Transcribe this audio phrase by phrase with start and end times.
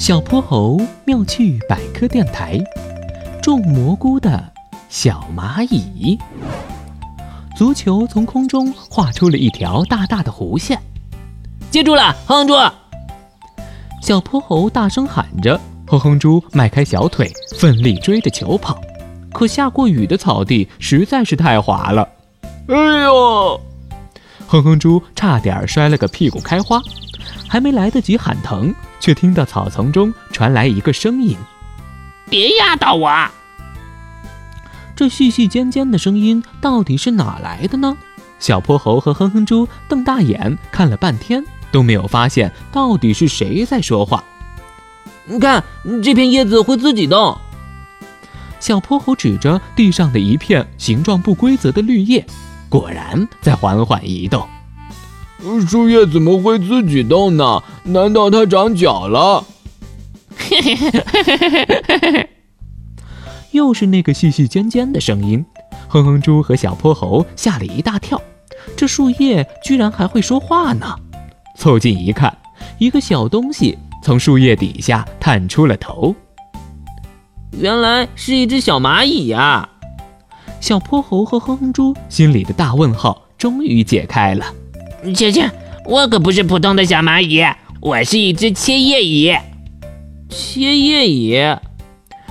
[0.00, 2.58] 小泼猴妙趣百科电台，
[3.42, 4.50] 种蘑菇的
[4.88, 6.18] 小蚂蚁。
[7.54, 10.80] 足球从空中画出了一条大大的弧线，
[11.70, 12.54] 接住了，哼哼猪！
[14.00, 18.80] 小泼猴大声喊着，哼哼猪迈开小腿，奋力追着球跑。
[19.34, 22.08] 可下过雨的草地实在是太滑了，
[22.68, 23.60] 哎呦！
[24.46, 26.80] 哼哼猪差点摔了个屁股开花，
[27.46, 31.36] 还没来得及喊疼，却听到草丛中传来一个声音
[32.30, 33.10] ：“别压到我！”
[34.94, 37.96] 这细细尖尖的声音到底是哪来的呢？
[38.38, 44.22] 小泼猴和哼哼猪瞪大眼看了半天，都没有发现到底是谁在说话。
[45.24, 45.64] 你看，
[46.02, 47.36] 这片叶子会自己动。
[48.58, 52.24] 小泼猴指着地上的一片形状不规则的绿叶。
[52.68, 54.48] 果然在缓缓移动。
[55.68, 57.62] 树叶怎么会自己动呢？
[57.84, 59.44] 难道它长脚了？
[63.52, 65.44] 又是那个细细尖尖的声音。
[65.88, 68.20] 哼哼，猪和小泼猴吓了一大跳。
[68.76, 70.94] 这树叶居然还会说话呢！
[71.56, 72.36] 凑近一看，
[72.78, 76.14] 一个小东西从树叶底下探出了头。
[77.52, 79.68] 原来是一只小蚂蚁呀！
[80.60, 84.44] 小泼猴和哼哼猪心里的大问号终于解开了。
[85.14, 85.50] 切切，
[85.86, 87.42] 我可不是普通的小蚂蚁，
[87.80, 89.34] 我是一只切叶蚁。
[90.28, 91.36] 切叶蚁，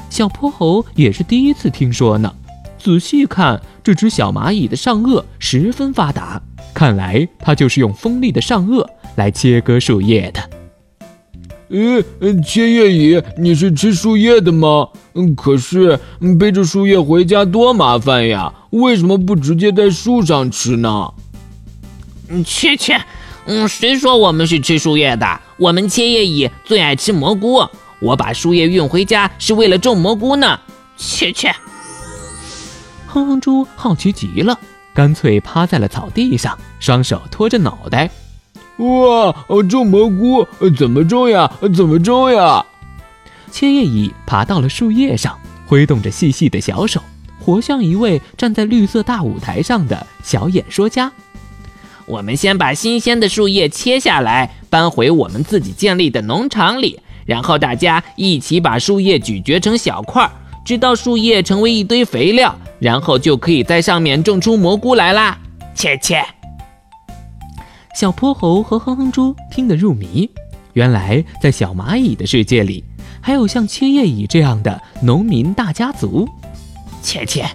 [0.10, 2.34] 小泼猴也是第一次听说呢。
[2.78, 6.42] 仔细看，这只小蚂蚁的上颚十分发达，
[6.74, 10.50] 看来它就是用锋利的上颚来切割树叶的。
[11.70, 14.88] 呃，切叶蚁，你是吃树叶的吗？
[15.16, 16.00] 嗯，可是
[16.40, 21.12] 背着树叶回家多麻烦呀，为什么不直接在树上吃呢？
[22.46, 23.02] 切切，
[23.46, 25.42] 嗯，谁说我们是吃树叶的？
[25.58, 27.68] 我们切叶蚁最爱吃蘑菇，
[28.00, 30.60] 我把树叶运回家是为了种蘑菇呢。
[30.96, 31.54] 切切，
[33.08, 34.60] 哼哼猪好奇极了，
[34.94, 38.10] 干脆趴在了草地上，双手托着脑袋。
[38.78, 39.34] 哇，
[39.70, 40.46] 种蘑菇
[40.78, 41.52] 怎么种呀？
[41.76, 42.66] 怎么种呀？
[43.52, 47.02] 切叶蚁爬到了树叶上，挥动着细细的小手，
[47.40, 51.12] 活像一位站在绿色大舞台上的小演说家。
[52.10, 60.28] 我们先把新鲜的树叶切下来，搬回我们自己建立的农场里，然后大家一起把树叶咀嚼成小块，
[60.66, 65.38] 直到树叶成为一堆肥料，然后就可以在上面种出蘑菇来啦。
[65.76, 66.26] 切切。
[67.94, 70.28] 小泼猴和哼哼猪听得入迷，
[70.74, 72.84] 原来在小蚂蚁的世界里，
[73.22, 76.28] 还有像切叶蚁这样的农民大家族。
[77.04, 77.46] 切切，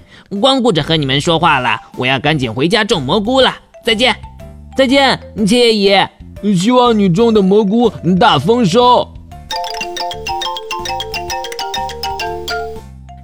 [0.41, 3.53] 光顾着和你们说话了，我要赶紧回家种蘑菇了。
[3.85, 4.17] 再见，
[4.77, 6.55] 再见，七叶姨。
[6.57, 9.09] 希望你种的蘑菇大丰收。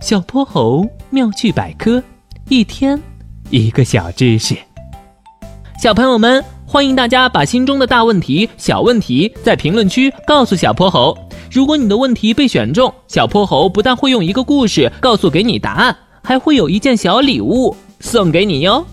[0.01, 2.03] 小泼猴妙趣百科，
[2.49, 3.01] 一天
[3.51, 4.57] 一个小知识。
[5.83, 6.45] 小朋友们。
[6.73, 11.19] 欢迎大家把心中的大问题、小问题在评论区告诉小泼猴。
[11.51, 18.87] 如果你的问题被选中，小泼猴不但会用一个故事告诉给你答案，还会有一件小礼物送给你哟。